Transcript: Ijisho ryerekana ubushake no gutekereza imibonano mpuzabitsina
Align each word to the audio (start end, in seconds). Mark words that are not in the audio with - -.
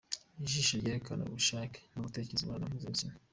Ijisho 0.43 0.73
ryerekana 0.81 1.23
ubushake 1.27 1.79
no 1.93 1.99
gutekereza 2.05 2.41
imibonano 2.43 2.67
mpuzabitsina 2.71 3.15